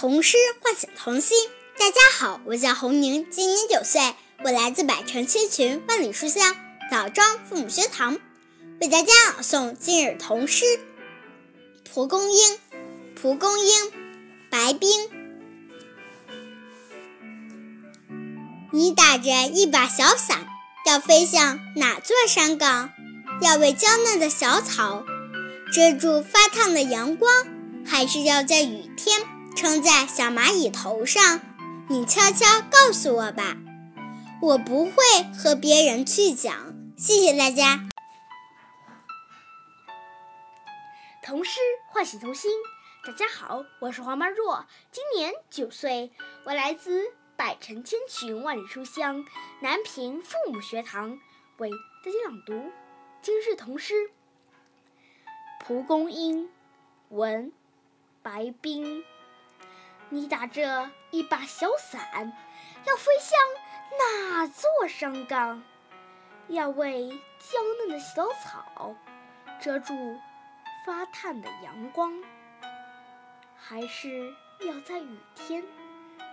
[0.00, 1.36] 童诗唤醒童心。
[1.76, 6.54] 大家好，我叫洪宁，今年九岁，我来自百城千群万里书香
[6.88, 8.16] 枣庄父母学堂，
[8.80, 10.64] 为大家朗诵今日童诗
[11.82, 12.54] 《蒲公英》。
[13.20, 13.92] 蒲公英，
[14.48, 15.10] 白冰。
[18.70, 20.46] 你打着一把小伞，
[20.86, 22.92] 要飞向哪座山岗？
[23.42, 25.04] 要为娇嫩的小草
[25.72, 27.28] 遮住发烫的阳光，
[27.84, 29.20] 还是要在雨天
[29.58, 31.40] 撑在小蚂蚁头上？
[31.88, 33.56] 你悄悄告诉我吧，
[34.40, 35.02] 我不会
[35.36, 36.76] 和别人去讲。
[36.96, 37.88] 谢谢大家。
[41.24, 42.52] 童诗唤醒童心。
[43.04, 46.12] 大家好，我是黄曼若，今年九岁，
[46.44, 49.24] 我来自百城千群万里书香
[49.60, 51.18] 南平父母学堂，
[51.56, 52.70] 为大家朗读
[53.20, 53.94] 今日童诗
[55.58, 56.44] 《蒲公英》。
[57.08, 57.50] 文
[58.22, 59.02] 白冰，
[60.10, 62.32] 你打着一把小伞，
[62.84, 63.38] 要飞向
[63.98, 65.62] 哪座山岗？
[66.48, 68.94] 要为娇嫩的小草
[69.60, 69.94] 遮住
[70.86, 72.12] 发烫的阳光。
[73.54, 75.62] 还是要在雨天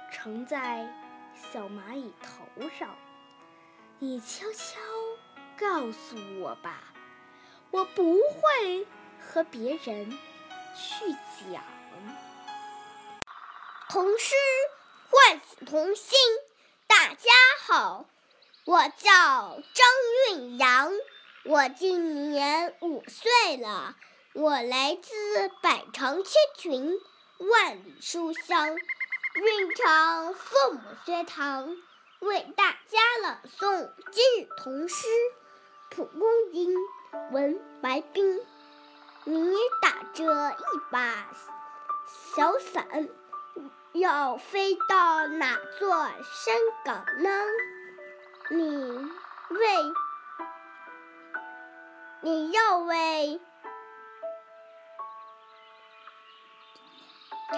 [0.09, 0.87] 乘在
[1.35, 2.95] 小蚂蚁头上？
[3.99, 4.79] 你悄悄
[5.57, 6.81] 告诉我吧，
[7.71, 8.87] 我不会
[9.19, 10.09] 和别人
[10.75, 11.11] 去
[11.51, 11.61] 讲。
[13.87, 14.33] 童诗
[15.09, 16.17] 唤醒童心。
[16.87, 17.31] 大家
[17.67, 18.05] 好，
[18.65, 19.87] 我叫张
[20.29, 20.91] 韵阳，
[21.43, 23.95] 我今年五岁了，
[24.33, 26.99] 我来自百城千群。
[27.37, 31.77] 万里书香，韵城父母学堂
[32.19, 35.05] 为大家朗诵今日童诗
[35.95, 36.73] 《蒲公英》。
[37.31, 38.45] 文白冰，
[39.25, 41.31] 你打着一把
[42.35, 43.09] 小伞，
[43.95, 45.89] 要飞到哪座
[46.33, 47.29] 山岗呢？
[48.49, 49.09] 你
[49.49, 49.93] 为，
[52.19, 53.39] 你要为。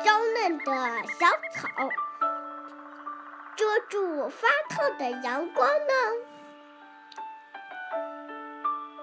[0.06, 1.90] 娇嫩的小草
[3.56, 5.94] 遮住发烫的阳光呢，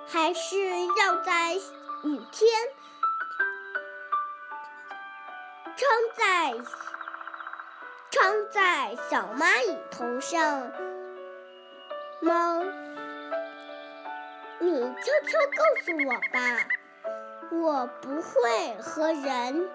[0.06, 0.56] 还是
[0.87, 2.69] 要在雨天
[5.77, 6.55] 撑在
[8.25, 10.41] 撑在小蚂蚁头上
[12.23, 12.62] 吗？
[14.59, 16.39] 你悄悄告诉我吧，
[17.53, 19.69] 我不会和人。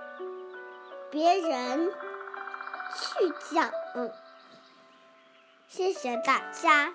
[1.11, 1.91] 别人
[2.95, 3.71] 去讲，
[5.67, 6.91] 谢谢大家。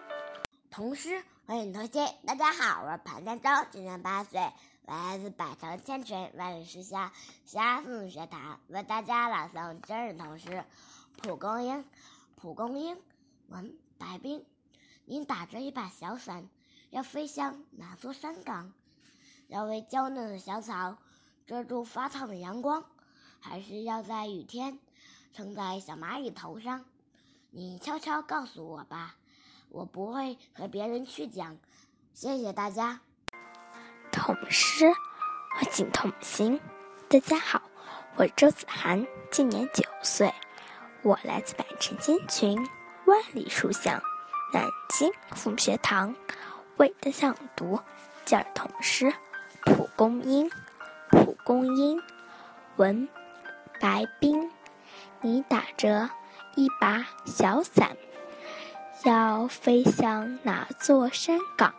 [0.73, 4.41] 童诗欢迎同学，大家好，我是庞建洲，今年八岁，
[4.87, 7.13] 我来自百城千群万里书香
[7.45, 10.49] 西安父母学堂，为大家朗诵今日童诗
[11.17, 11.77] 《蒲公英》。
[12.37, 12.97] 蒲公英，
[13.49, 14.45] 文白冰，
[15.07, 16.49] 你打着一把小伞，
[16.91, 18.73] 要飞向哪座山岗？
[19.49, 20.97] 要为娇嫩的小草
[21.47, 22.85] 遮住发烫的阳光。
[23.41, 24.79] 还是要在雨天
[25.35, 26.85] 撑在小蚂蚁头上，
[27.51, 29.17] 你悄悄告诉我吧，
[29.69, 31.59] 我不会和别人去讲。
[32.15, 33.01] 谢谢大家。
[34.11, 34.91] 童诗
[35.55, 36.61] 唤醒童心。
[37.09, 37.63] 大家好，
[38.17, 40.33] 我周子涵，今年九岁，
[41.05, 42.57] 我来自百城千群
[43.05, 44.03] 万里书香
[44.55, 46.15] 南京父母学堂，
[46.79, 47.79] 为大家朗读
[48.25, 49.05] 今儿童诗
[49.67, 50.49] 《蒲公英》。
[51.11, 52.03] 蒲公英，
[52.77, 53.07] 文。
[53.79, 54.51] 白冰，
[55.21, 56.09] 你打着
[56.55, 57.95] 一把小伞，
[59.05, 61.75] 要飞向哪座山岗？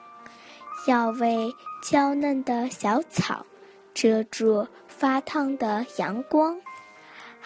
[0.87, 3.47] 要为娇嫩的小草
[3.91, 6.61] 遮住发烫的阳光，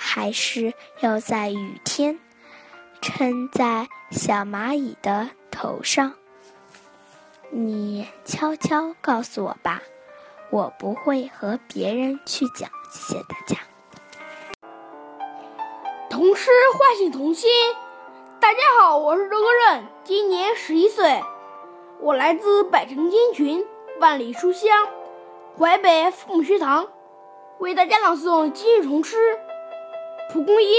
[0.01, 2.17] 还是要在雨天
[3.01, 6.13] 撑在小蚂蚁的头上？
[7.49, 9.81] 你悄悄告诉我吧，
[10.51, 12.69] 我不会和别人去讲。
[12.89, 13.57] 谢谢大家。
[16.09, 17.49] 童诗唤醒童心。
[18.39, 21.21] 大家好，我是周歌任，今年十一岁，
[21.99, 23.67] 我来自百城金群
[23.99, 24.87] 万里书香
[25.57, 26.87] 淮北父母学堂，
[27.57, 29.17] 为大家朗诵今日童诗
[30.31, 30.69] 《蒲公英》。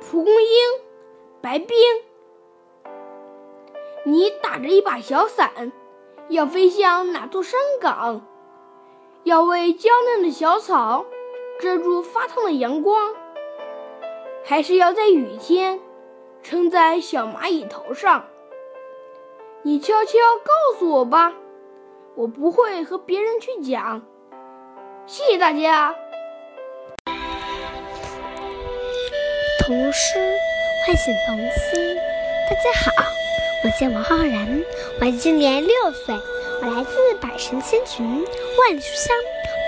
[0.00, 0.48] 蒲公英，
[1.42, 1.76] 白冰，
[4.04, 5.70] 你打着一把小伞，
[6.30, 8.26] 要飞向哪座山岗？
[9.24, 11.04] 要为娇嫩的小草
[11.60, 13.14] 遮住发烫的阳光。
[14.42, 15.80] 还是要在雨天
[16.42, 18.24] 撑在小蚂蚁头上。
[19.62, 20.12] 你悄悄
[20.42, 21.34] 告诉我吧，
[22.14, 24.00] 我不会和别人去讲。
[25.04, 25.94] 谢谢大家。
[29.70, 30.18] 童诗
[30.84, 31.96] 唤醒童心。
[32.48, 33.04] 大家好，
[33.62, 34.64] 我叫王浩然，
[35.00, 36.12] 我今年六岁，
[36.60, 39.16] 我来自百城千群万里书香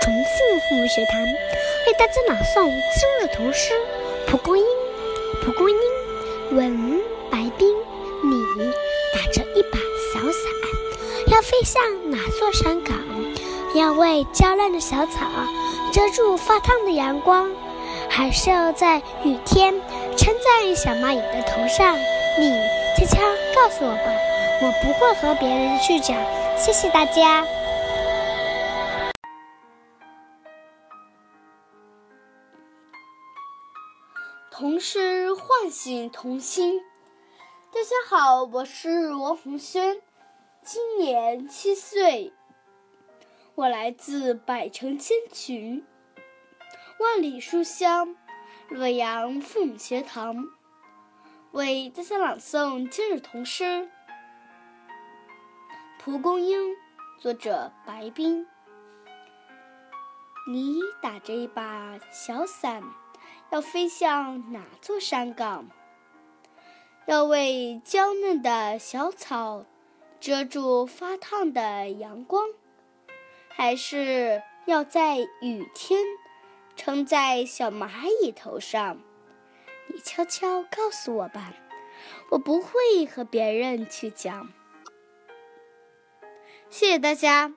[0.01, 1.21] 重庆父母学堂，
[1.87, 3.73] 为大家朗诵今日童诗
[4.29, 4.65] 《蒲公英》。
[5.41, 5.77] 蒲公英，
[6.51, 7.01] 文
[7.31, 7.73] 白冰。
[8.25, 8.73] 你
[9.13, 9.79] 打着一把
[10.11, 12.97] 小伞，要飞向哪座山岗？
[13.73, 15.21] 要为娇嫩的小草
[15.93, 17.49] 遮住发烫的阳光，
[18.15, 19.73] 还是要在雨天
[20.15, 21.97] 撑在小蚂蚁的头上？
[22.39, 22.51] 你
[22.95, 23.19] 悄悄
[23.55, 24.13] 告诉我吧，
[24.61, 26.15] 我不会和别人去讲。
[26.55, 27.43] 谢谢大家。
[34.51, 36.81] 童诗唤醒童心。
[37.71, 39.99] 大家好，我是王红轩，
[40.61, 42.31] 今年七岁。
[43.55, 45.83] 我来自百城千群、
[47.03, 48.15] 万里书香
[48.69, 50.47] 洛阳父母学堂，
[51.51, 53.63] 为大家朗诵今日童诗
[55.99, 56.71] 《蒲公英》，
[57.19, 58.47] 作者白冰。
[60.47, 62.81] 你打着一把小伞，
[63.51, 65.67] 要飞向哪座山岗？
[67.05, 69.65] 要为娇嫩的小草
[70.21, 72.47] 遮住发烫的阳光？
[73.49, 76.01] 还是要在雨天
[76.75, 77.89] 撑在小蚂
[78.21, 78.97] 蚁头上？
[79.87, 81.53] 你悄悄告诉我吧，
[82.31, 84.49] 我不会和别人去讲。
[86.69, 87.53] 谢谢大家。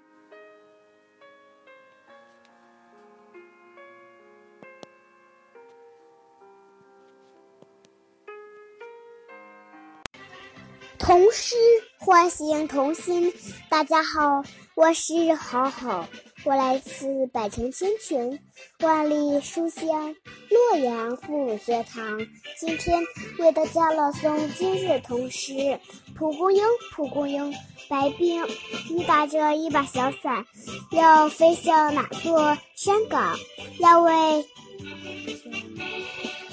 [10.98, 11.54] 童诗
[11.98, 13.32] 唤醒童心，
[13.70, 14.42] 大家好。
[14.74, 16.06] 我是好好，
[16.44, 18.38] 我来自百城千群，
[18.80, 20.14] 万里书香
[20.50, 22.18] 洛阳父母学堂。
[22.58, 23.02] 今天
[23.38, 25.52] 为大家朗诵今日童诗
[26.14, 26.62] 《蒲公英》。
[26.92, 27.52] 蒲公英，
[27.88, 28.46] 白冰，
[28.90, 30.46] 你打着一把小伞，
[30.90, 33.36] 要飞向哪座山岗？
[33.80, 34.46] 要为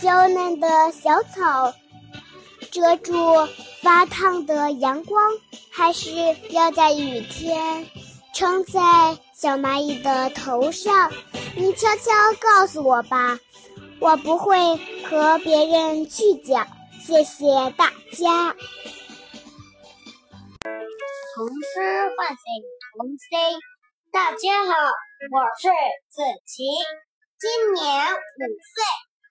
[0.01, 1.73] 娇嫩的小草
[2.71, 3.13] 遮住
[3.81, 5.21] 发烫的阳光，
[5.69, 6.09] 还是
[6.49, 7.85] 要在雨天？
[8.33, 8.81] 撑在
[9.31, 11.11] 小蚂蚁的头上，
[11.55, 13.39] 你悄悄告诉我吧，
[14.01, 14.57] 我不会
[15.07, 16.67] 和别人去讲。
[16.99, 17.45] 谢谢
[17.77, 18.55] 大家。
[21.35, 22.43] 童诗唤醒
[22.97, 23.59] 童心，
[24.11, 25.69] 大家好，我是
[26.09, 26.63] 子琪，
[27.37, 28.83] 今年五岁，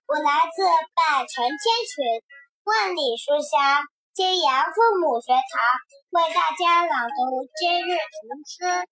[0.06, 0.62] 我来自
[0.94, 1.58] 百城千
[1.90, 2.22] 群，
[2.62, 3.82] 万里书香
[4.14, 5.91] 揭阳父母学堂。
[6.12, 8.68] 为大家朗读今日童诗《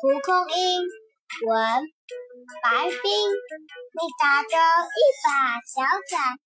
[0.00, 0.80] 蒲公英》，
[1.44, 1.84] 文
[2.64, 3.12] 白冰。
[3.92, 6.40] 你打着一把小伞，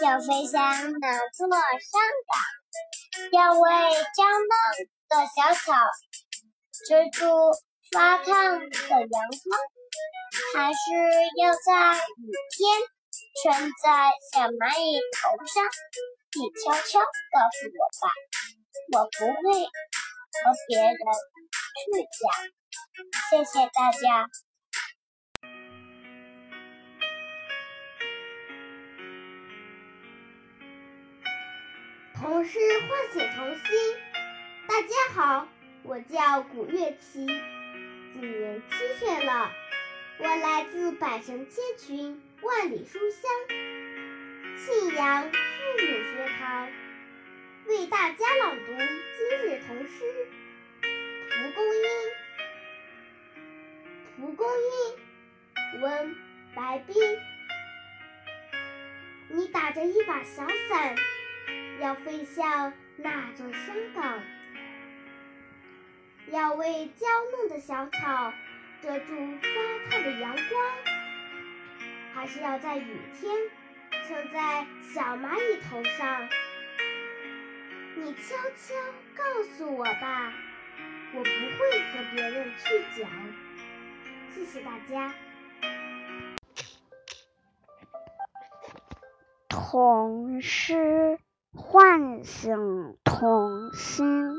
[0.00, 2.32] 要飞向哪座山岗？
[3.30, 4.56] 要为娇嫩
[5.04, 5.84] 的小草
[6.88, 7.28] 遮住
[7.92, 9.60] 发烫的阳光，
[10.54, 10.80] 还是
[11.36, 12.80] 要在雨天
[13.44, 15.62] 穿在小蚂蚁头上？
[16.40, 18.08] 你悄悄告诉我吧。
[18.92, 19.68] 我不会和
[20.68, 21.90] 别人去
[22.20, 22.24] 讲，
[23.30, 24.28] 谢谢大家。
[32.14, 33.66] 童诗唤醒童心，
[34.68, 35.48] 大家好，
[35.82, 37.26] 我叫古月琪，
[38.14, 39.50] 今年七岁了，
[40.18, 43.30] 我来自百城千群，万里书香，
[44.56, 45.36] 信阳父
[45.78, 46.85] 母学堂。
[47.68, 50.04] 为大家朗读今日童诗
[51.28, 51.82] 《蒲公英》。
[54.20, 54.46] 蒲公
[55.74, 56.14] 英，文
[56.54, 56.94] 白冰。
[59.30, 60.94] 你打着一把小伞，
[61.80, 64.22] 要飞向那座山岗？
[66.30, 68.32] 要为娇嫩的小草
[68.80, 69.06] 遮住
[69.42, 70.72] 发烫的阳光，
[72.14, 73.36] 还是要在雨天
[74.06, 76.28] 撑在小蚂蚁头上？
[77.98, 78.74] 你悄悄
[79.16, 79.24] 告
[79.56, 80.30] 诉我吧，
[81.14, 83.10] 我不会和别人去讲。
[84.34, 85.14] 谢谢大家。
[89.48, 91.18] 童诗
[91.54, 94.30] 唤醒童心。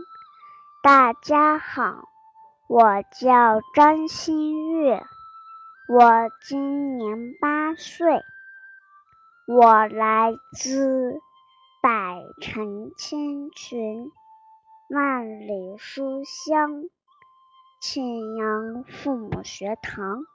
[0.83, 2.07] 大家好，
[2.69, 5.03] 我叫张馨月，
[5.89, 8.21] 我今年八岁，
[9.47, 11.19] 我来自。
[11.81, 14.11] 百城千群，
[14.89, 16.89] 万里书香。
[17.79, 20.25] 庆阳父母学堂，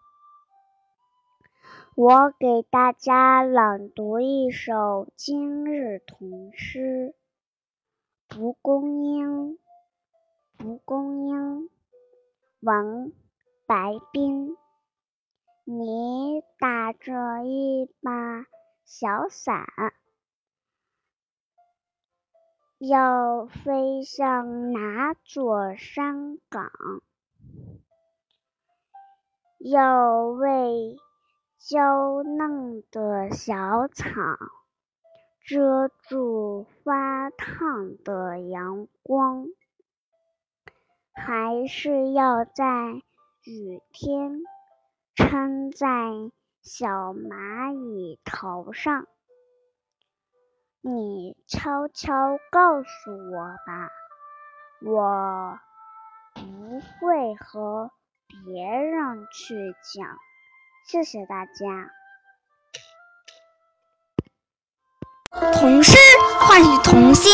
[1.97, 7.15] 我给大家朗读一首今日童诗
[8.35, 9.55] 《蒲公英》。
[10.57, 11.69] 蒲公英，
[12.61, 13.11] 王
[13.67, 14.57] 白冰。
[15.65, 18.47] 你打着一把
[18.85, 19.67] 小伞，
[22.89, 26.73] 要飞向哪座山岗？
[29.61, 30.97] 要为
[31.61, 34.13] 娇嫩的小草
[35.45, 39.47] 遮住发烫的阳光，
[41.13, 43.01] 还是要在
[43.45, 44.43] 雨天
[45.15, 49.07] 撑在小蚂蚁头上？
[50.85, 52.13] 你悄悄
[52.51, 53.89] 告诉我吧，
[54.85, 55.57] 我
[56.35, 57.93] 不会和
[58.45, 59.55] 别人去
[59.95, 60.09] 讲。
[60.85, 61.53] 谢谢大家。
[65.53, 65.97] 童诗
[66.41, 67.33] 唤醒童心。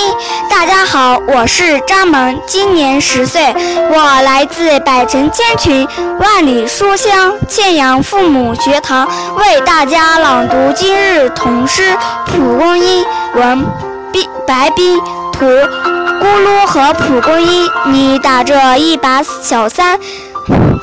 [0.51, 3.43] 大家好，我是张萌，今年十岁，
[3.91, 5.89] 我来自百城千群、
[6.21, 11.83] 万里书香庆阳父母学堂，为大家朗读今日童诗
[12.27, 13.05] 《蒲公英》。
[13.35, 13.67] 文：
[14.13, 14.99] 冰白冰，
[15.33, 17.69] 图：咕噜和蒲公英。
[17.87, 19.99] 你打着一把小伞。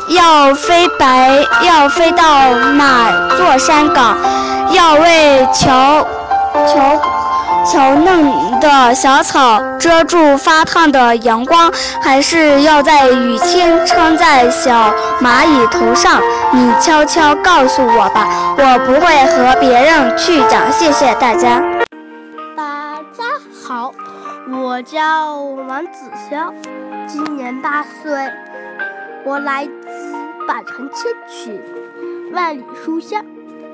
[0.09, 4.15] 要飞白，要飞到哪座山岗？
[4.69, 6.05] 要为乔
[6.67, 7.01] 乔
[7.65, 11.71] 乔嫩的小草遮住发烫的阳光，
[12.03, 16.21] 还是要在雨天撑在小蚂蚁头上？
[16.51, 20.71] 你悄悄告诉我吧，我不会和别人去讲。
[20.71, 21.59] 谢谢大家。
[24.75, 26.53] 我叫王子潇，
[27.07, 28.11] 今年八岁，
[29.23, 29.71] 我来自。
[30.45, 31.61] 百城千群，
[32.33, 33.25] 万里书香，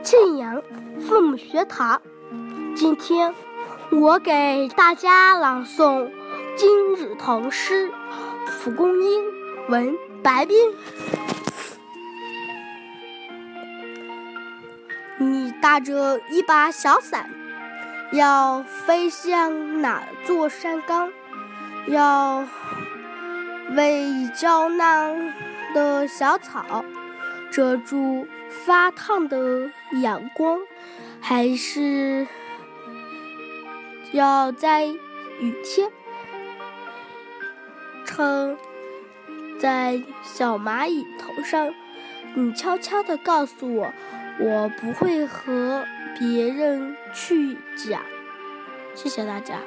[0.03, 0.62] 庆阳
[1.00, 2.00] 父母学堂。
[2.75, 3.34] 今天
[3.89, 6.08] 我给大家朗诵
[6.55, 7.89] 今日童诗
[8.63, 9.24] 《蒲公英》，
[9.70, 10.55] 文白冰。
[15.17, 17.27] 你打着一把小伞，
[18.12, 21.12] 要飞向哪座山岗？
[21.88, 22.46] 要
[23.75, 25.34] 为娇嫩。
[25.74, 26.84] 的小草
[27.50, 30.60] 遮住发烫的阳光，
[31.22, 32.27] 还是
[34.12, 35.89] 要在雨天
[38.03, 38.58] 撑
[39.62, 41.74] 在小蚂蚁头上？
[42.36, 43.94] 你悄悄地告诉我，
[44.40, 45.86] 我不会和
[46.18, 48.02] 别人去讲。
[48.96, 49.60] 谢谢大家。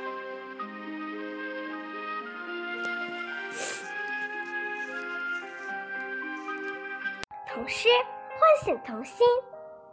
[7.46, 7.88] 童诗
[8.30, 9.26] 唤醒童心。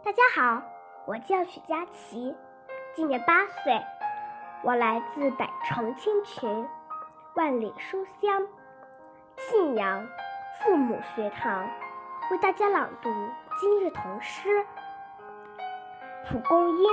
[0.04, 0.62] 大家好，
[1.06, 2.34] 我叫许佳琪，
[2.94, 3.80] 今年八岁，
[4.64, 6.66] 我来自百城千群、
[7.34, 8.42] 万里书香
[9.38, 10.04] 信阳
[10.60, 11.70] 父母学堂，
[12.32, 13.08] 为大家朗读
[13.62, 14.48] 今日童诗
[16.26, 16.84] 《蒲公英》。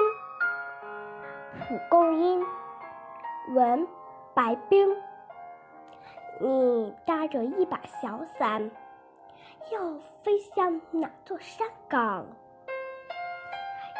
[1.67, 2.45] 蒲公英，
[3.55, 3.87] 文
[4.35, 4.87] 白冰。
[6.39, 8.69] 你搭着一把小伞。
[9.71, 9.79] 要
[10.21, 12.23] 飞向哪座山岗？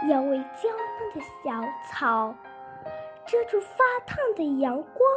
[0.07, 2.35] 要为娇嫩的小草
[3.25, 5.09] 遮住发烫的阳光，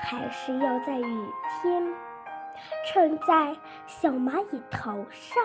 [0.00, 1.28] 还是要在雨
[1.60, 1.94] 天
[2.86, 3.54] 撑在
[3.86, 5.44] 小蚂蚁头上？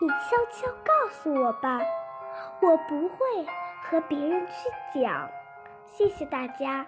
[0.00, 0.14] 你悄
[0.52, 1.80] 悄告诉我吧，
[2.62, 3.44] 我不会
[3.82, 5.28] 和别人去讲。
[5.92, 6.86] 谢谢大家。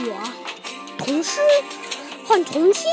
[0.00, 0.12] 我
[0.98, 1.40] 童诗。
[2.26, 2.90] 换童心，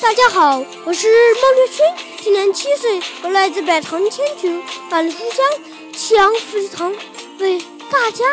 [0.00, 1.84] 大家好，我是孟月清，
[2.18, 5.44] 今年七岁，我来自百城千群，万里书香
[5.92, 6.92] 祁阳福学堂，
[7.40, 8.24] 为大家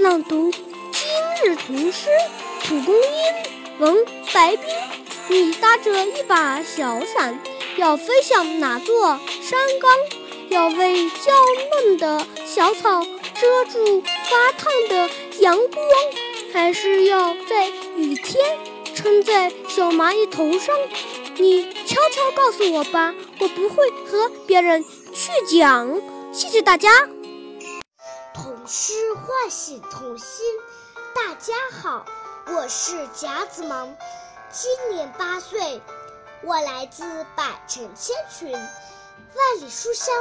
[0.00, 1.10] 朗读今
[1.44, 2.10] 日童诗
[2.68, 3.02] 《蒲公英》。
[3.78, 4.04] 文
[4.34, 4.66] 白冰，
[5.28, 7.38] 你搭着一把小伞，
[7.78, 9.90] 要飞向哪座山岗？
[10.48, 11.32] 要为娇
[11.70, 15.08] 嫩的小草遮住发烫的
[15.38, 15.84] 阳光，
[16.52, 18.58] 还是要在雨天？
[18.96, 20.74] 撑在小蚂蚁头上，
[21.36, 24.82] 你悄悄告诉我吧，我不会和别人
[25.14, 26.00] 去讲。
[26.32, 26.90] 谢谢大家。
[28.34, 30.44] 童诗唤醒童心，
[31.14, 32.04] 大家好，
[32.48, 33.96] 我是夹子萌，
[34.50, 35.80] 今年八岁，
[36.42, 37.02] 我来自
[37.34, 40.14] 百城千群，万里书香，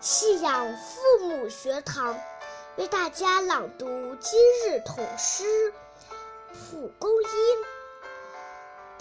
[0.00, 2.18] 信仰父母学堂，
[2.76, 5.44] 为大家朗读今日童诗
[6.70, 7.28] 《蒲公英》。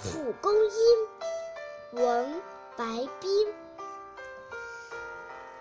[0.04, 2.42] 蒲公英，文
[2.76, 2.86] 白
[3.22, 3.54] 冰。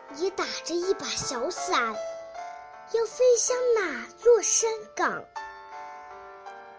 [0.09, 1.95] 你打着一把小伞，
[2.93, 5.25] 要飞向哪座山岗？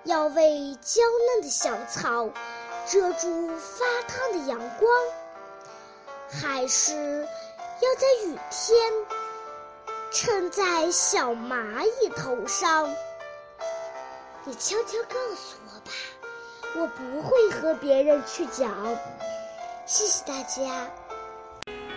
[0.03, 2.29] 要为娇嫩的小草
[2.87, 4.89] 遮住发烫的阳光，
[6.29, 8.93] 还是要在雨天
[10.11, 12.87] 撑在小蚂蚁头上？
[14.43, 15.91] 你悄悄告诉我吧，
[16.75, 18.71] 我不会和别人去讲。
[19.87, 20.87] 谢谢大家。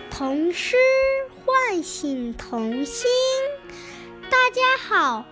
[0.09, 0.75] 童诗
[1.45, 3.07] 唤醒童心。
[4.31, 5.23] 大家好，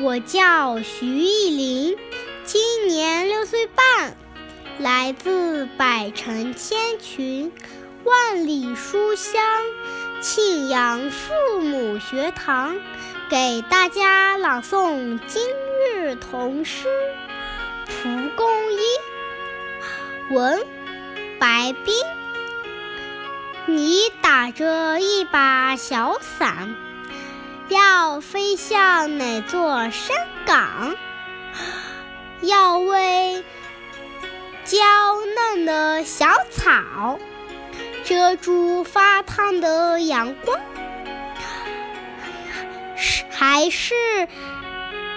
[0.00, 1.98] 我叫徐艺林，
[2.44, 4.16] 今年六岁半，
[4.78, 7.52] 来自百城千群、
[8.04, 9.42] 万里书香
[10.20, 12.76] 庆阳父母学堂，
[13.28, 15.42] 给大家朗诵今
[15.94, 16.88] 日童诗
[17.86, 18.78] 《蒲公英》。
[20.34, 20.64] 文
[21.38, 21.94] 白冰。
[23.66, 26.74] 你打着一把小伞，
[27.68, 30.96] 要飞向哪座山岗？
[32.40, 33.44] 要为
[34.72, 34.78] 娇
[35.36, 37.18] 嫩的小草
[38.04, 40.58] 遮住发烫的阳光，
[42.96, 43.94] 是还是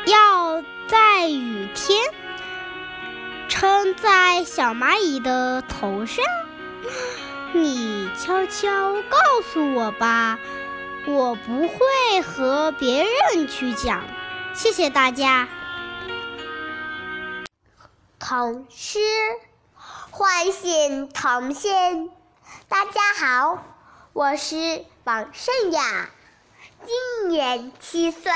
[0.08, 2.04] 要在雨天
[3.48, 6.26] 撑在小蚂蚁的头上？
[7.54, 9.18] 你悄悄告
[9.54, 10.38] 诉我吧，
[11.06, 14.04] 我不会和别人去讲。
[14.54, 15.48] 谢谢大家。
[18.20, 19.00] 童诗
[20.18, 22.10] 唤醒童心。
[22.70, 23.62] 大家好，
[24.14, 26.10] 我是王胜雅，
[26.86, 28.32] 今年七岁，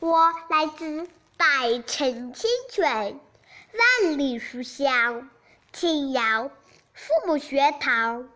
[0.00, 3.18] 我来自百城清泉，
[3.72, 5.30] 万里书香，
[5.72, 6.50] 庆阳。
[6.92, 8.28] 父母学堂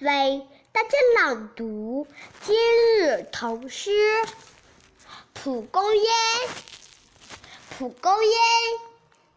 [0.00, 0.88] 为大家
[1.20, 2.08] 朗读
[2.42, 2.56] 今
[2.98, 3.90] 日童诗
[5.34, 6.02] 《蒲公英》。
[7.78, 8.32] 蒲公英，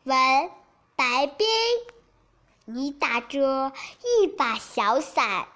[0.06, 0.52] 文
[0.96, 1.48] 白冰。
[2.65, 3.73] 你打着
[4.04, 5.47] 一把小伞，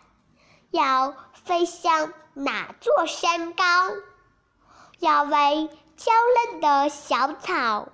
[0.72, 3.94] 要飞向哪座山岗？
[5.00, 6.12] 要为娇
[6.52, 7.88] 嫩的小草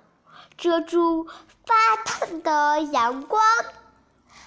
[0.56, 1.28] 遮住
[1.64, 3.40] 发烫的阳光？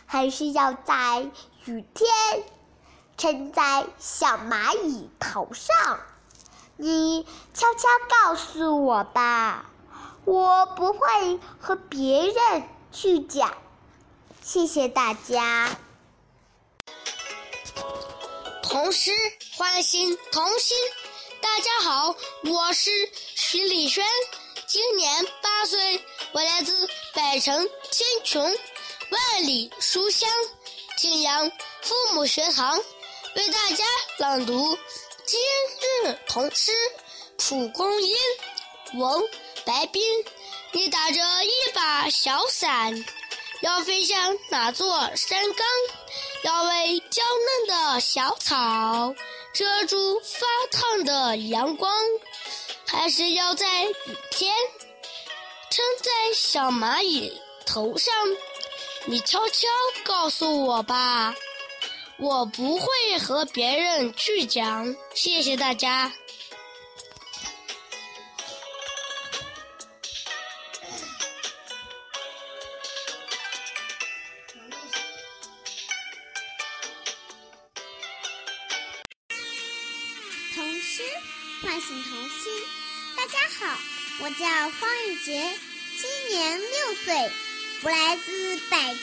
[0.05, 1.31] 还是要在
[1.65, 2.43] 雨天
[3.17, 5.99] 撑在小蚂蚁头上。
[6.75, 9.65] 你悄悄告诉我吧，
[10.25, 13.53] 我不会和别人去讲。
[14.47, 15.77] 谢谢大家。
[18.63, 19.11] 童诗
[19.57, 20.77] 唤醒童心。
[21.41, 22.89] 大家好，我是
[23.35, 24.05] 徐礼轩，
[24.65, 28.41] 今年八岁，我来自百城千穷。
[29.09, 30.29] 万里书香，
[30.97, 32.81] 庆阳父母学堂
[33.35, 33.83] 为大家
[34.17, 34.77] 朗读
[35.25, 35.37] 今
[36.05, 36.71] 日童诗
[37.37, 38.15] 《蒲公英》。
[38.97, 39.21] 文
[39.65, 40.01] 白冰，
[40.71, 42.93] 你打着一把小伞，
[43.61, 45.67] 要飞向哪座山岗？
[46.43, 47.23] 要为娇
[47.67, 49.15] 嫩的小草
[49.53, 51.91] 遮住发烫的阳光，
[52.85, 53.95] 还是要在雨
[54.31, 54.53] 天
[55.71, 58.13] 撑在小蚂蚁头上？
[59.05, 59.67] 你悄悄
[60.03, 61.33] 告诉我吧，
[62.19, 64.95] 我不会和别人去讲。
[65.15, 66.11] 谢谢大家。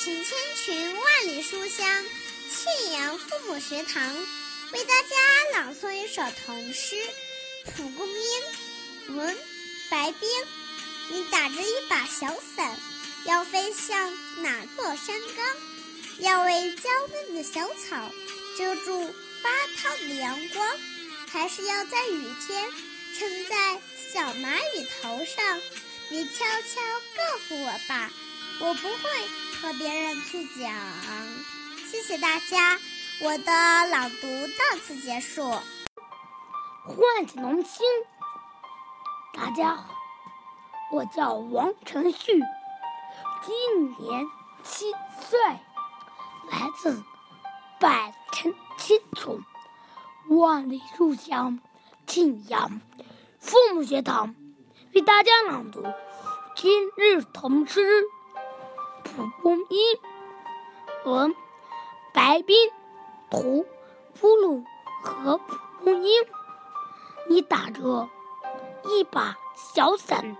[0.04, 0.14] 千
[0.54, 2.04] 群、万里书香
[2.50, 4.14] 庆阳父母学堂，
[4.72, 5.16] 为大家
[5.54, 6.94] 朗诵一首童诗
[7.70, 8.14] 《蒲公英》。
[9.16, 9.34] 文
[9.88, 10.28] 白冰，
[11.08, 12.78] 你打着一把小伞，
[13.24, 15.46] 要飞向哪座山岗？
[16.18, 18.12] 要为娇嫩的小草
[18.58, 19.10] 遮住
[19.42, 20.78] 发烫的阳光，
[21.32, 22.70] 还是要在雨天
[23.18, 23.80] 撑在
[24.12, 25.60] 小蚂蚁头上？
[26.10, 26.82] 你悄悄
[27.16, 28.12] 告诉我吧。
[28.60, 29.10] 我不会
[29.60, 30.72] 和别人去讲，
[31.90, 32.78] 谢谢大家。
[33.22, 33.52] 我的
[33.90, 35.42] 朗读到此结束。
[36.84, 37.86] 唤醒童心，
[39.32, 39.94] 大家好，
[40.92, 42.42] 我叫王晨旭，
[43.42, 44.26] 今年
[44.62, 45.38] 七岁，
[46.50, 47.02] 来自
[47.80, 49.40] 百城千穷，
[50.28, 51.60] 万里书香
[52.06, 52.80] 庆阳
[53.38, 54.34] 父母学堂，
[54.94, 55.84] 为大家朗读
[56.54, 58.04] 今日童诗。
[59.16, 59.98] 蒲公英，
[61.04, 61.34] 文
[62.12, 62.56] 白冰，
[63.30, 63.64] 图，
[64.20, 64.64] 布鲁
[65.02, 66.10] 和蒲公英。
[67.28, 68.08] 你打着
[68.84, 70.36] 一把小伞，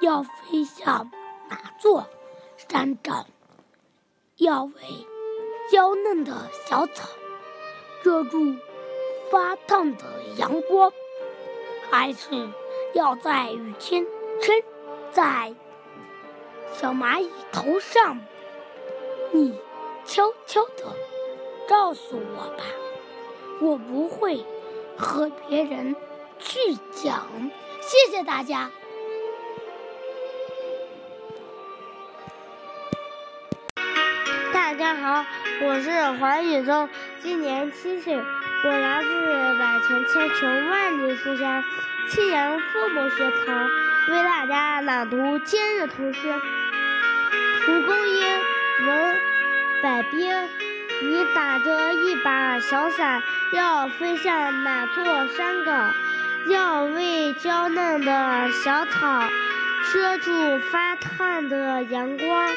[0.00, 1.10] 要飞向
[1.48, 2.06] 哪座
[2.56, 3.26] 山岗？
[4.36, 4.72] 要为
[5.72, 7.08] 娇嫩的小草
[8.02, 8.56] 遮住
[9.30, 10.04] 发烫的
[10.36, 10.92] 阳光，
[11.90, 12.50] 还是
[12.92, 14.06] 要在雨天
[14.42, 14.54] 撑
[15.12, 15.54] 在
[16.72, 18.18] 小蚂蚁头上？
[19.32, 19.58] 你
[20.04, 20.94] 悄悄地
[21.68, 22.64] 告诉我吧，
[23.60, 24.44] 我不会
[24.96, 25.96] 和别人
[26.38, 26.58] 去
[26.92, 27.26] 讲。
[27.80, 28.70] 谢谢大家。
[34.52, 35.24] 大家好，
[35.62, 36.88] 我是黄宇宗，
[37.22, 41.62] 今年七岁，我来自百城千穷万里书香
[42.08, 43.70] 庆阳父母学堂，
[44.10, 46.20] 为大家朗读今日童诗
[47.64, 48.26] 《蒲公英》
[48.86, 49.16] 文
[49.82, 50.48] 百冰。
[51.02, 55.94] 你打着一把小伞，要飞向哪座山岗？
[56.48, 59.28] 要为娇嫩的小草
[59.92, 62.48] 遮住发烫的阳光。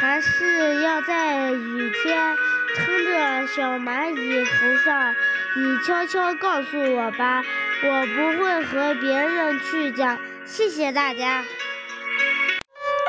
[0.00, 2.36] 还是要在雨天
[2.76, 5.14] 撑着小蚂蚁头上，
[5.56, 7.42] 你悄悄告诉我吧，
[7.80, 10.18] 我不会和别人去讲。
[10.44, 11.44] 谢谢大家。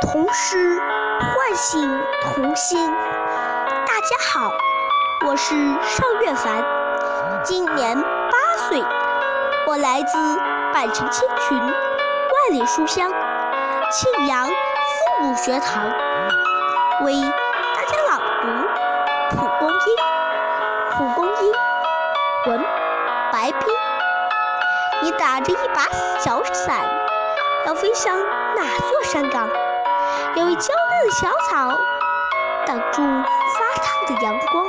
[0.04, 2.88] 童诗唤醒童心。
[3.88, 4.54] 大家好，
[5.26, 6.64] 我是邵月凡，
[7.44, 8.84] 今年八岁，
[9.66, 10.38] 我来自
[10.72, 11.72] 百城千群，万
[12.52, 13.12] 里书香
[13.92, 15.92] 庆阳父母学堂。
[17.06, 17.20] 为
[17.76, 19.78] 大家朗读《蒲公英》。
[20.96, 21.54] 蒲公英，
[22.46, 22.64] 文
[23.32, 23.79] 白冰。
[25.12, 25.88] 打着一把
[26.20, 26.86] 小伞，
[27.66, 28.18] 要飞向
[28.56, 29.50] 哪座山岗？
[30.36, 31.80] 有一娇嫩的小草
[32.66, 34.66] 挡住发烫的阳光，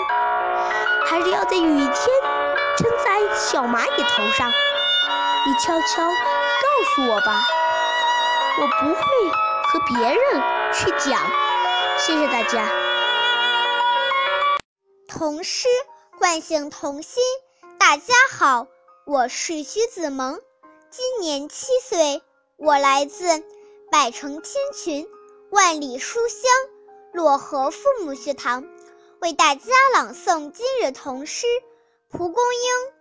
[1.07, 1.95] 还是要在雨天
[2.77, 4.51] 撑在小蚂蚁头上？
[5.47, 7.43] 你悄悄告诉我吧，
[8.61, 9.03] 我不会
[9.65, 11.21] 和别人去讲。
[11.99, 12.67] 谢谢大家。
[15.09, 15.69] 童诗
[16.19, 17.23] 唤醒童心。
[17.79, 18.67] 大家好，
[19.13, 20.41] 我是徐子萌，
[20.89, 22.23] 今年七岁，
[22.57, 23.25] 我来自
[23.91, 25.09] 百城千群，
[25.51, 26.49] 万里书香
[27.13, 28.65] 漯河父母学堂，
[29.21, 31.49] 为大家朗诵今日童诗
[32.09, 32.93] 《蒲公英》。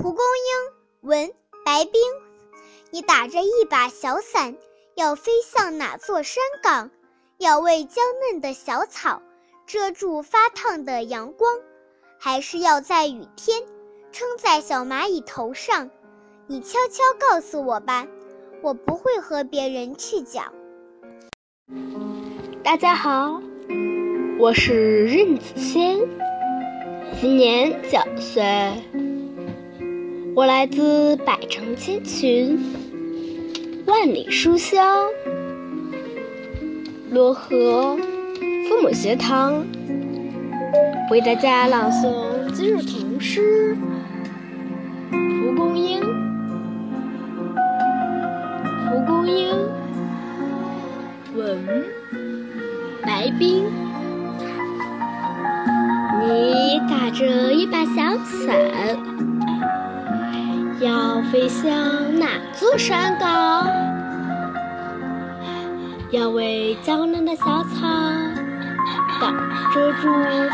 [0.00, 1.34] 蒲公英，文
[1.64, 2.00] 白冰。
[2.92, 4.56] 你打着一把小伞，
[4.94, 6.92] 要飞向哪座山岗？
[7.38, 9.20] 要为娇嫩的小草
[9.66, 11.58] 遮住发烫的阳光，
[12.20, 13.64] 还是要在雨天
[14.12, 15.88] 撑在小蚂蚁头上？
[16.48, 18.08] 你悄悄告诉我吧，
[18.60, 20.52] 我不会和别人去讲。
[22.64, 23.40] 大家好，
[24.36, 26.00] 我是任子轩，
[27.20, 28.42] 今年九岁，
[30.34, 32.58] 我来自百城千群，
[33.86, 35.06] 万里书香。
[37.12, 37.96] 漯河
[38.68, 39.64] 父母学堂
[41.10, 43.76] 为大家朗诵今日童诗
[45.10, 46.00] 《蒲公英》。
[48.88, 49.54] 蒲公英，
[51.34, 51.84] 文
[53.02, 53.64] 白冰。
[56.22, 58.56] 你打着一把小伞，
[60.80, 61.68] 要飞向
[62.18, 63.66] 哪座山岗？
[66.10, 67.86] 要为娇嫩的小草
[69.20, 69.32] 挡
[69.72, 70.08] 遮住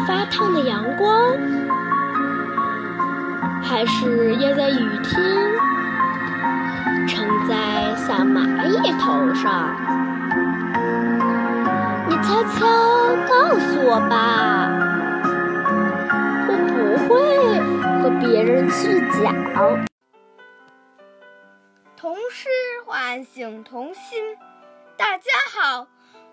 [0.07, 1.33] 发烫的阳光，
[3.77, 5.12] 还是要在雨天
[7.07, 9.77] 撑在小蚂蚁头上？
[12.09, 12.67] 你悄悄
[13.29, 14.71] 告诉我吧，
[16.49, 17.61] 我不会
[18.01, 19.85] 和别人去讲。
[21.99, 22.49] 童诗
[22.87, 24.39] 唤醒童心。
[24.97, 25.87] 大家好，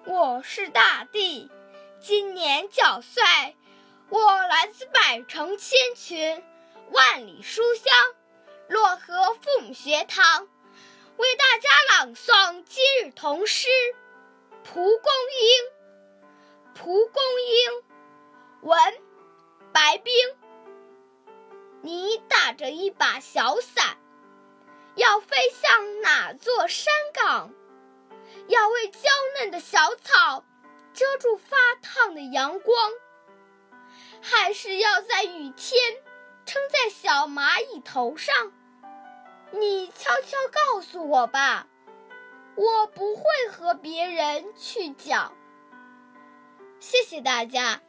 [0.06, 1.52] 我是大地，
[2.00, 3.22] 今年九岁，
[4.08, 6.42] 我来自百城千群，
[6.94, 7.92] 万里书香
[8.70, 10.48] 漯河父母学堂，
[11.18, 13.68] 为大家朗诵今日童诗
[14.64, 16.76] 《蒲公英》。
[16.76, 17.84] 蒲公英，
[18.62, 18.78] 文
[19.72, 20.14] 白冰。
[21.82, 23.98] 你打着一把小伞，
[24.94, 27.52] 要飞向哪座山岗？
[28.48, 29.00] 要为娇
[29.40, 30.46] 嫩的小草
[30.94, 32.92] 遮住发烫的阳光，
[34.22, 35.82] 还是要在雨天
[36.46, 38.52] 撑在小蚂蚁头上？
[39.52, 41.68] 你悄悄告诉我吧，
[42.56, 45.32] 我不会和别人去讲。
[46.80, 47.82] 谢谢大家。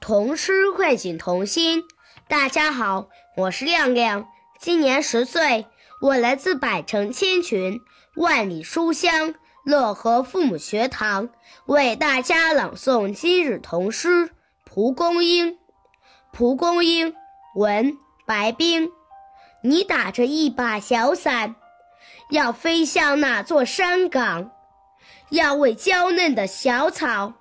[0.00, 1.84] 童诗唤醒童心。
[2.26, 5.66] 大家好，我是亮亮，今年十岁，
[6.00, 7.80] 我来自百城千群，
[8.16, 11.28] 万里书香乐和父母学堂，
[11.66, 14.08] 为大家朗诵今日童诗
[14.64, 15.52] 《蒲公英》。
[16.38, 17.16] 蒲公英，
[17.56, 18.88] 文白冰。
[19.60, 21.56] 你打着一把小伞，
[22.30, 24.52] 要飞向哪座山岗？
[25.30, 27.32] 要为娇嫩的小草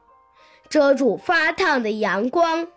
[0.67, 2.69] 遮住发烫的阳光，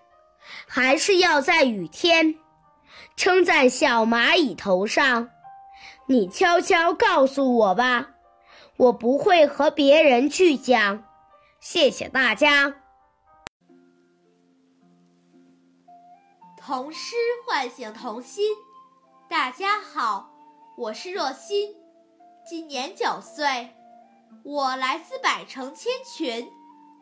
[0.68, 2.34] 还是要在雨天
[3.16, 5.30] 撑在小蚂蚁头上？
[6.06, 8.10] 你悄悄告诉我吧，
[8.76, 11.02] 我不会和别人去讲。
[11.60, 12.74] 谢谢大家。
[16.62, 18.54] 童诗唤醒童心。
[19.30, 20.30] 大家好，
[20.76, 21.74] 我是若欣，
[22.46, 23.74] 今年九岁，
[24.44, 26.52] 我来自百城千群，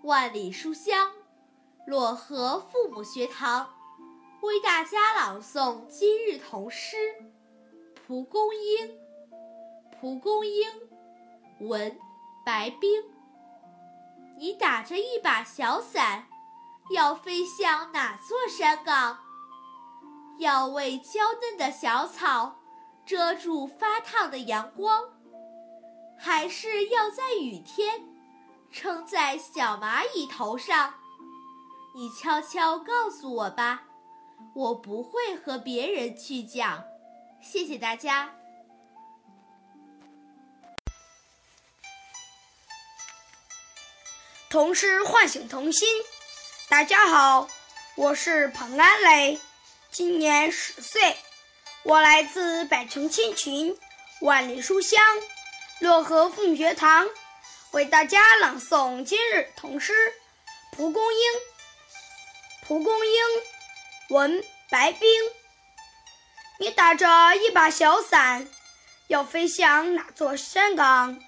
[0.05, 1.11] 万里书香
[1.89, 3.75] 漯河父母学堂，
[4.43, 6.97] 为大家朗诵今日童诗
[8.07, 8.89] 《蒲公英》。
[10.01, 10.69] 蒲公英，
[11.69, 11.99] 文
[12.47, 13.03] 白冰。
[14.37, 16.29] 你打着一把小伞，
[16.95, 19.19] 要飞向哪座山岗？
[20.39, 22.61] 要为娇嫩的小草
[23.05, 25.03] 遮住发烫的阳光，
[26.17, 28.03] 还是要在雨天
[28.71, 30.95] 撑在小蚂蚁头上？
[31.97, 33.83] 你悄悄告诉我吧，
[34.55, 36.85] 我不会和别人去讲。
[37.41, 38.33] 谢谢大家。
[44.49, 45.89] 童诗唤醒童心。
[46.69, 47.49] 大家好，
[47.97, 49.41] 我是彭安磊。
[49.91, 51.17] 今年十岁，
[51.83, 53.77] 我来自百城千群，
[54.21, 55.01] 万里书香
[55.81, 57.09] 漯河凤学堂，
[57.71, 59.93] 为大家朗诵今日童诗
[60.77, 61.21] 《蒲公英》。
[62.67, 63.23] 蒲公英，
[64.11, 65.09] 文白冰。
[66.61, 68.47] 你打着一把小伞，
[69.07, 71.19] 要飞向哪座山岗？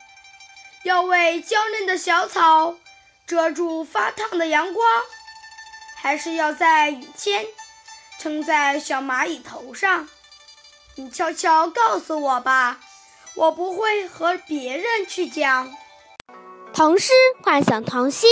[0.85, 2.77] 要为娇嫩的小草
[3.27, 4.87] 遮住发烫的阳光，
[5.97, 7.47] 还是要在雨天？
[8.23, 10.07] 撑在小蚂蚁头上，
[10.95, 12.79] 你悄悄告诉我吧，
[13.35, 15.73] 我不会和别人去讲。
[16.75, 18.29] 童诗幻想童心，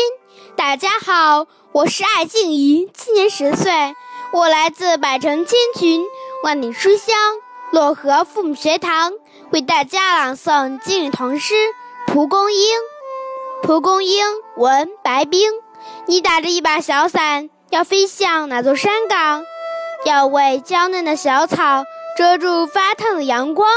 [0.55, 3.73] 大家好，我是艾静怡，今年十岁，
[4.31, 6.05] 我来自百城千群，
[6.43, 7.17] 万里书香
[7.73, 9.15] 漯河父母学堂，
[9.53, 11.55] 为大家朗诵今日童诗
[12.13, 12.77] 《蒲公英》。
[13.67, 14.27] 蒲公英，
[14.59, 15.51] 文白冰。
[16.05, 19.45] 你打着一把小伞，要飞向哪座山岗？
[20.05, 21.85] 要为娇嫩的小草
[22.17, 23.69] 遮住发烫的阳光，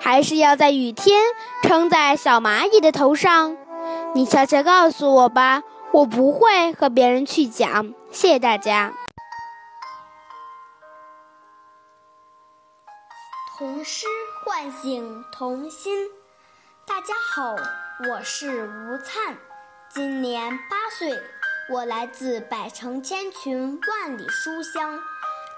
[0.00, 1.22] 还是要在雨天
[1.62, 3.56] 撑在小蚂蚁的头上？
[4.14, 7.92] 你悄悄告诉我吧，我不会和别人去讲。
[8.10, 8.92] 谢谢大家。
[13.58, 14.06] 童诗
[14.44, 16.08] 唤醒童心。
[16.86, 17.54] 大家好，
[18.08, 19.36] 我是吴灿，
[19.90, 21.12] 今年八岁，
[21.70, 24.98] 我来自百城千群，万里书香。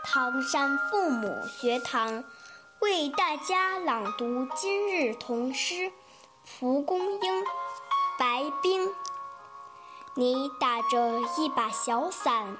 [0.02, 2.24] 唐山父母学堂
[2.80, 5.74] 为大家朗读今日童诗
[6.44, 7.42] 《蒲公英》。
[8.18, 8.90] 白冰，
[10.14, 12.56] 你打着一把小伞，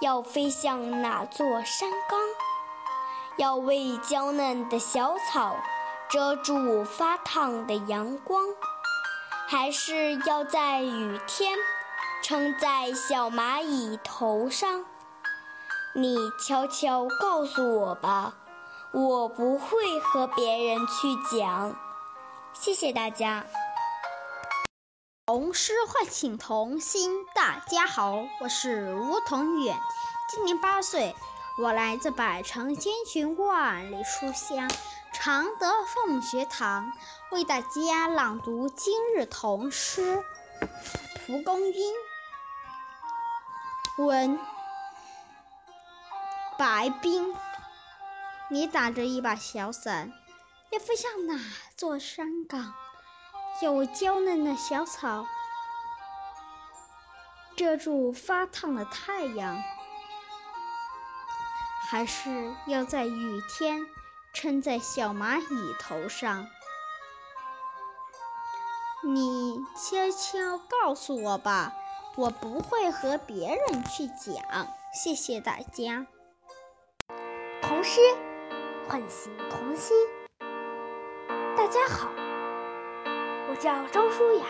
[0.00, 2.20] 要飞向哪座山岗？
[3.36, 5.56] 要为娇嫩的小草
[6.08, 8.44] 遮住发烫的阳光，
[9.48, 11.58] 还是要在雨天
[12.22, 14.84] 撑在小蚂蚁头上？
[15.92, 18.34] 你悄悄告诉我吧，
[18.92, 21.76] 我不会和别人去讲。
[22.52, 23.44] 谢谢大家。
[25.26, 27.26] 童诗唤醒童心。
[27.34, 29.76] 大家好，我是吴同远，
[30.30, 31.16] 今年八岁，
[31.60, 34.70] 我来自百城千群万里书香
[35.12, 36.92] 常德父母学堂，
[37.32, 40.18] 为大家朗读今日童诗
[41.26, 41.94] 《蒲公英》。
[44.06, 44.38] 文。
[46.60, 47.34] 白冰，
[48.50, 50.12] 你打着一把小伞，
[50.68, 51.40] 要飞向哪
[51.74, 52.74] 座山岗？
[53.62, 55.24] 有娇嫩的小草
[57.56, 59.62] 遮住发烫的太阳，
[61.88, 63.86] 还是要在雨天
[64.34, 66.46] 撑在小蚂蚁头上？
[69.02, 71.72] 你悄悄告诉我吧，
[72.16, 74.68] 我不会和别人去讲。
[74.92, 76.06] 谢谢大家。
[77.80, 77.98] 童诗
[78.86, 79.96] 唤醒童心。
[81.56, 82.10] 大家好，
[83.48, 84.44] 我叫张舒雅，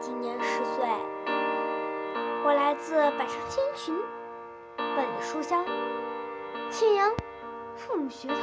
[0.00, 0.88] 今年十岁，
[2.46, 3.94] 我来自百城千群，
[4.78, 5.62] 万里书香，
[6.70, 7.12] 庆阳
[7.76, 8.38] 父母学堂，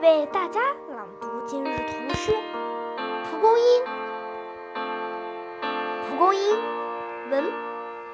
[0.00, 0.62] 为大家
[0.96, 2.32] 朗读今日童诗
[3.30, 3.84] 《蒲公英》。
[6.08, 6.56] 蒲公英，
[7.30, 7.52] 文，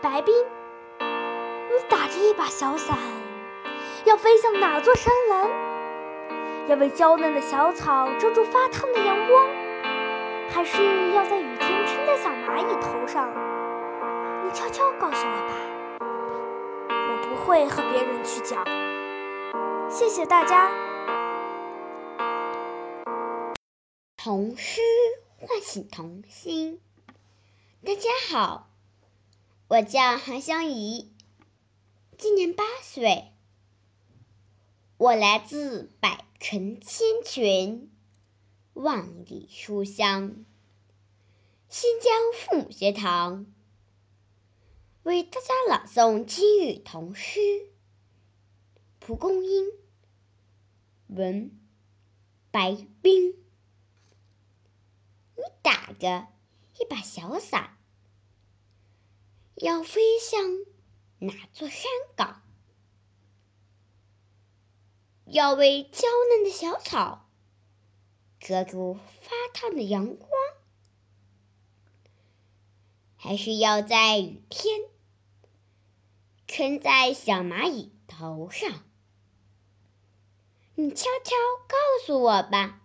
[0.02, 0.35] 白冰。
[0.98, 2.98] 你打着一把小伞，
[4.06, 5.50] 要飞向哪座山峦？
[6.68, 9.46] 要为娇嫩的小草遮住发烫的阳光，
[10.48, 13.28] 还是要在雨天撑在小蚂蚁头上？
[14.44, 15.54] 你悄悄告诉我吧，
[16.88, 18.64] 我不会和别人去讲。
[19.90, 20.70] 谢谢大家。
[24.16, 24.80] 童诗
[25.40, 26.80] 唤醒童心。
[27.84, 28.70] 大家好，
[29.68, 31.12] 我叫韩香怡，
[32.16, 33.32] 今年八岁，
[35.00, 37.90] 我来自百城千群，
[38.74, 40.44] 万里书香，
[41.70, 43.46] 新疆父母学堂，
[45.02, 47.40] 为大家朗诵今日童诗
[48.98, 49.68] 《蒲公英》，
[51.06, 51.58] 文
[52.50, 53.30] 白冰，
[55.34, 56.28] 你打着。
[56.78, 57.78] 一把小伞，
[59.54, 60.42] 要飞向
[61.20, 61.84] 哪座山
[62.16, 62.42] 岗？
[65.32, 67.24] 要为娇嫩的小草
[68.40, 70.28] 遮住发烫的阳光，
[73.16, 74.80] 还是要在雨天
[76.48, 78.82] 撑在小蚂蚁头上？
[80.74, 81.36] 你悄悄
[81.68, 82.80] 告诉我吧。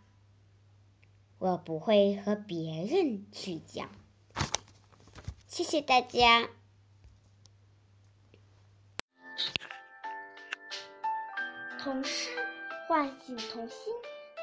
[1.39, 3.89] 我不会和别人去讲，
[5.47, 6.49] 谢谢大家。
[11.85, 12.31] 童诗
[12.87, 13.93] 唤醒童心，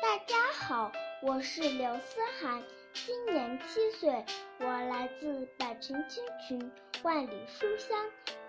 [0.01, 4.25] 大家好，我是刘思涵，今年七岁，
[4.61, 6.71] 我来自百城千群，
[7.03, 7.99] 万里书香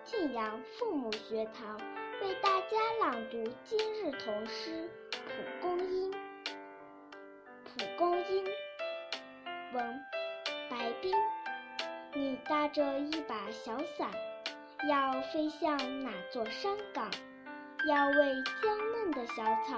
[0.04, 1.76] 庆阳父母学堂，
[2.22, 4.88] 为大家朗读今日童诗
[5.26, 6.12] 《蒲公英》。
[7.64, 8.44] 蒲公英，
[9.72, 10.00] 文，
[10.70, 11.12] 白冰。
[12.12, 14.08] 你搭着一把小伞，
[14.88, 17.10] 要飞向哪座山岗？
[17.86, 19.76] 要为娇嫩的小草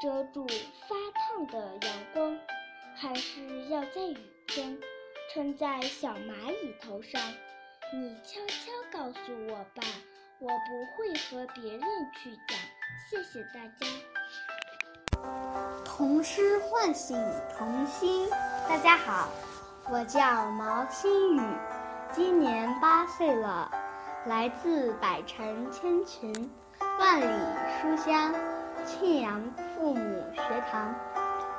[0.00, 0.46] 遮住
[0.88, 2.38] 发烫的阳光，
[2.96, 4.78] 还是要在雨天
[5.34, 7.20] 撑在小蚂蚁头上？
[7.92, 9.82] 你悄悄告诉我吧，
[10.38, 11.82] 我不会和别人
[12.14, 12.58] 去讲。
[13.10, 13.86] 谢谢大家。
[15.84, 17.14] 童诗唤醒
[17.58, 18.30] 童心。
[18.66, 19.28] 大家好，
[19.90, 21.40] 我叫毛新宇，
[22.12, 23.70] 今年八岁了，
[24.24, 26.50] 来自百城千群，
[27.00, 27.26] 万里
[27.80, 28.30] 书香
[28.84, 29.42] 庆阳
[29.74, 30.94] 父母学堂，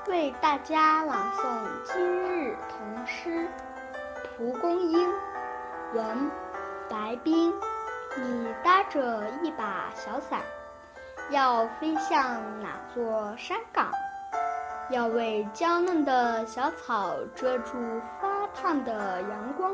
[0.07, 1.43] 为大家朗诵
[1.83, 3.29] 今日童诗
[4.37, 5.09] 《蒲公英》。
[5.95, 6.29] 文：
[6.87, 7.51] 白冰。
[8.15, 10.41] 你搭着一把小伞，
[11.31, 13.89] 要飞向哪座山岗？
[14.91, 17.73] 要为娇嫩的小草遮住
[18.21, 19.73] 发烫的阳光，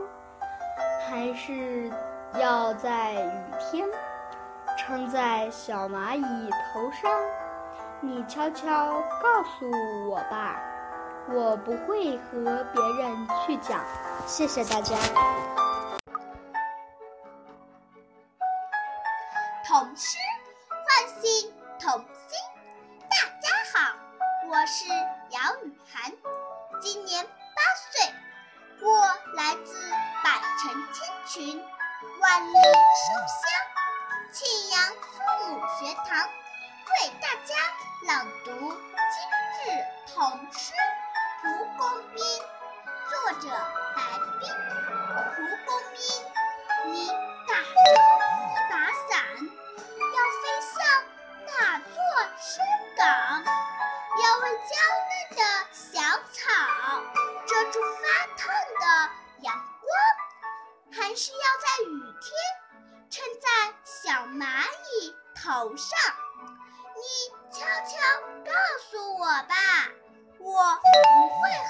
[1.10, 1.92] 还是
[2.40, 3.86] 要在雨天
[4.78, 7.12] 撑在小蚂蚁头上？
[8.00, 9.68] 你悄悄告诉
[10.08, 10.56] 我吧，
[11.30, 13.82] 我不会和别人去讲。
[14.28, 14.96] 谢谢大家。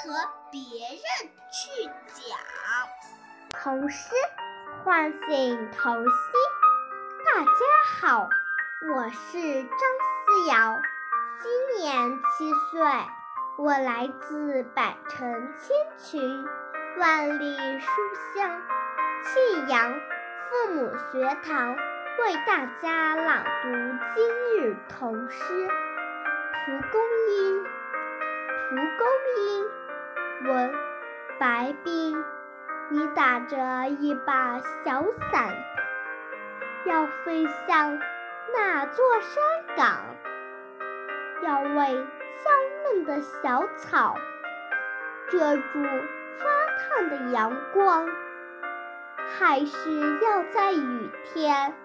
[0.07, 0.13] 和
[0.49, 2.37] 别人去讲。
[3.49, 4.15] 童诗
[4.81, 6.11] 唤醒童心，
[7.25, 7.49] 大家
[7.99, 8.29] 好，
[8.89, 9.81] 我是张
[10.23, 10.79] 思瑶。
[11.41, 12.79] 今年七岁，
[13.57, 16.45] 我来自百城千群，
[16.97, 17.87] 万里书
[18.33, 18.61] 香
[19.25, 23.69] 庆阳父母学堂，为大家朗读
[24.15, 27.63] 今日童诗《蒲公英》。
[28.69, 29.69] 蒲公英，
[30.43, 30.73] 问，
[31.39, 32.23] 白冰。
[32.89, 35.53] 你打着一把小伞，
[36.85, 37.99] 要飞向
[38.55, 39.99] 哪座山岗？
[41.41, 42.07] 要为
[42.45, 42.49] 娇
[42.85, 44.15] 嫩的小草
[45.29, 45.83] 遮住
[46.37, 46.45] 发
[46.77, 48.07] 烫的阳光，
[49.37, 51.75] 还是要在雨天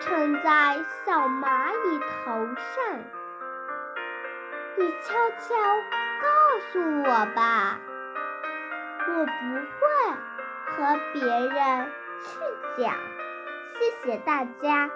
[0.00, 2.98] 撑在小蚂蚁头上？
[4.78, 5.54] 你悄悄
[6.54, 7.80] 告诉我吧，
[9.08, 9.32] 我不
[9.74, 9.82] 会
[10.70, 12.96] 和别人去讲。
[13.74, 14.88] 谢谢大家。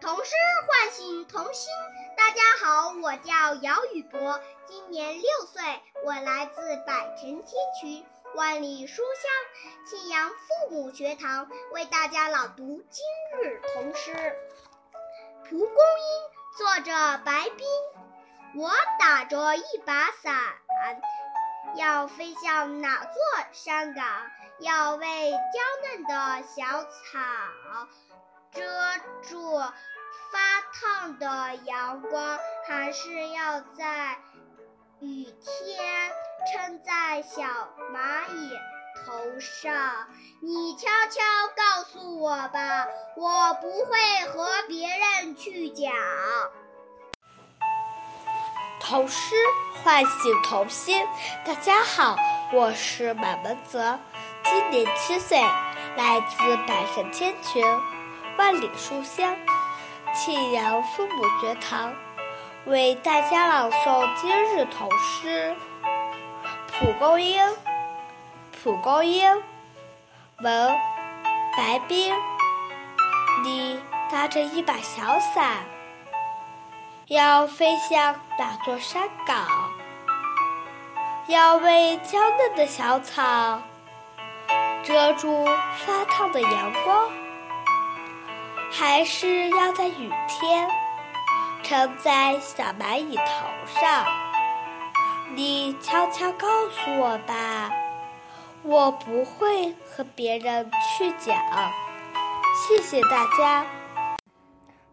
[0.00, 0.30] 童诗
[0.64, 1.72] 唤醒童心。
[2.16, 5.60] 大家好，我叫姚宇博，今年六岁，
[6.04, 8.06] 我来自百城千群、
[8.36, 13.04] 万里书香庆阳父母学堂，为大家朗读今
[13.42, 14.12] 日童诗
[15.50, 15.66] 《蒲公英》。
[16.56, 16.92] 作者
[17.24, 17.66] 白冰。
[18.54, 20.34] 我打着一把伞，
[21.74, 23.12] 要飞向哪座
[23.52, 24.04] 山岗？
[24.60, 25.38] 要为娇
[25.84, 26.88] 嫩的小草
[28.52, 28.62] 遮
[29.22, 29.60] 住。
[30.30, 30.38] 发
[30.74, 34.18] 烫的阳光，还是要在
[35.00, 36.12] 雨天
[36.52, 37.42] 撑在小
[37.94, 38.52] 蚂蚁
[39.06, 40.06] 头上。
[40.42, 41.22] 你悄悄
[41.56, 42.86] 告诉我吧，
[43.16, 45.90] 我不会和别人去讲。
[48.88, 49.36] 童诗
[49.74, 51.06] 唤醒童心。
[51.44, 52.16] 大家好，
[52.54, 53.98] 我是马文泽，
[54.42, 55.38] 今年七岁，
[55.94, 57.62] 来自百城千群，
[58.38, 59.36] 万里书香。
[60.14, 61.92] 庆阳父母学堂
[62.64, 65.54] 为大家朗诵今日童诗
[66.80, 67.44] 《蒲公英》。
[68.62, 69.30] 蒲公英，
[70.40, 70.74] 文，
[71.54, 72.16] 白冰。
[73.44, 73.78] 你
[74.10, 75.58] 搭着一把小伞，
[77.08, 79.46] 要飞向哪座山岗？
[81.26, 83.62] 要为娇嫩的小草
[84.84, 85.46] 遮住
[85.78, 87.08] 发烫的阳光？
[88.70, 90.68] 还是要在雨天
[91.62, 94.04] 撑在小蚂蚁头上。
[95.34, 97.70] 你悄悄告诉我吧，
[98.62, 101.34] 我不会和别人去讲。
[102.68, 103.64] 谢谢大家。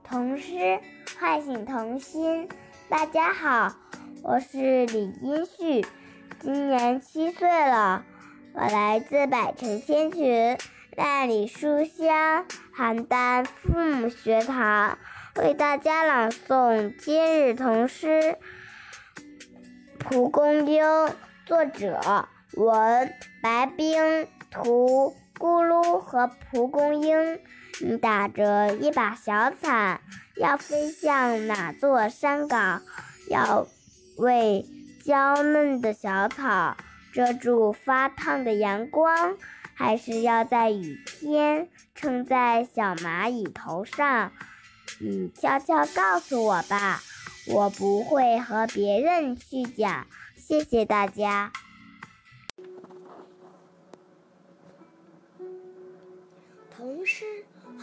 [0.08, 0.80] 童诗
[1.20, 2.50] 唤醒童心。
[2.90, 3.76] 大家好，
[4.24, 5.86] 我是李金旭，
[6.40, 8.04] 今年七岁了，
[8.54, 10.58] 我来自百城千群。
[10.98, 12.46] 万里书香
[12.76, 14.98] 邯郸父母学堂
[15.36, 18.08] 为大家朗诵今日童诗
[20.00, 20.84] 《蒲公英》，
[21.46, 27.40] 作者文白冰，图咕噜和蒲公英。
[27.82, 30.02] 你打着一把小伞，
[30.38, 32.82] 要飞向哪座山岗？
[33.30, 33.68] 要
[34.18, 34.66] 为
[35.04, 36.78] 娇嫩的小草
[37.12, 39.38] 遮住发烫的阳光？
[39.74, 44.32] 还是要在雨天撑在小蚂蚁头上，
[45.00, 47.02] 你悄悄告诉我吧，
[47.48, 50.08] 我不会和别人去讲。
[50.38, 51.52] 谢谢大家。
[56.78, 57.26] 童诗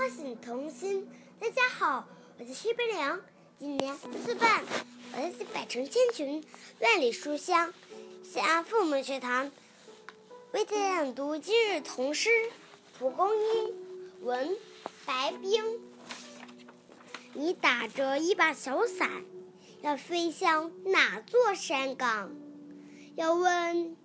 [0.03, 1.09] 唤醒童心。
[1.39, 2.05] 大家好，
[2.37, 3.21] 我叫徐冰凉，
[3.57, 4.65] 今年四岁半，
[5.13, 6.45] 我来自百城千群，
[6.81, 7.73] 万里书香，
[8.25, 9.53] 西安父母学堂。
[10.51, 12.31] 为大家朗读今日童诗
[12.99, 13.69] 《蒲公英》，
[14.23, 14.59] 文
[15.07, 15.63] 白冰。
[17.33, 19.09] 你打着一把小伞，
[19.83, 22.33] 要飞向哪座山岗？
[23.15, 23.97] 要问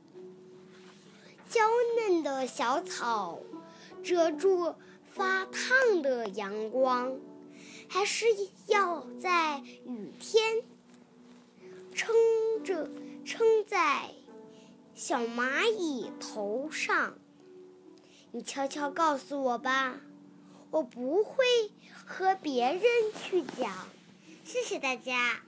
[1.49, 1.61] 娇
[1.97, 3.39] 嫩的小草
[4.03, 4.75] 遮住
[5.17, 7.19] 发烫的阳光，
[7.89, 8.27] 还是
[8.67, 10.61] 要在雨天
[11.91, 12.15] 撑
[12.63, 12.87] 着
[13.25, 14.11] 撑在？
[14.93, 17.17] 小蚂蚁头上，
[18.31, 19.99] 你悄悄告诉我吧，
[20.69, 21.43] 我不会
[22.05, 22.81] 和别人
[23.23, 23.71] 去讲。
[24.43, 25.41] 谢谢大家。